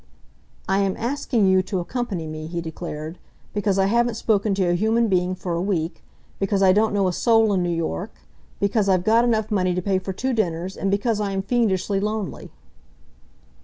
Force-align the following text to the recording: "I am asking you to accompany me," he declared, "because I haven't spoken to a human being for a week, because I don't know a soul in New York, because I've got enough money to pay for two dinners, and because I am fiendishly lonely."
"I 0.67 0.79
am 0.79 0.97
asking 0.97 1.45
you 1.45 1.61
to 1.61 1.79
accompany 1.79 2.25
me," 2.25 2.47
he 2.47 2.59
declared, 2.59 3.19
"because 3.53 3.77
I 3.77 3.85
haven't 3.85 4.15
spoken 4.15 4.55
to 4.55 4.65
a 4.67 4.73
human 4.73 5.09
being 5.09 5.35
for 5.35 5.53
a 5.53 5.61
week, 5.61 6.01
because 6.39 6.63
I 6.63 6.73
don't 6.73 6.91
know 6.91 7.07
a 7.07 7.13
soul 7.13 7.53
in 7.53 7.61
New 7.61 7.69
York, 7.69 8.09
because 8.59 8.89
I've 8.89 9.03
got 9.03 9.23
enough 9.23 9.51
money 9.51 9.75
to 9.75 9.81
pay 9.83 9.99
for 9.99 10.11
two 10.11 10.33
dinners, 10.33 10.75
and 10.75 10.89
because 10.89 11.21
I 11.21 11.33
am 11.33 11.43
fiendishly 11.43 11.99
lonely." 11.99 12.49